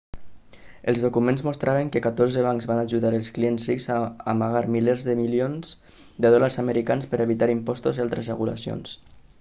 [0.93, 3.99] els documents mostraven que catorze bancs van ajudar els clients rics a
[4.35, 5.71] amagar milers de milions
[6.25, 8.99] de dòlars americans per evitar impostos i altres regulacions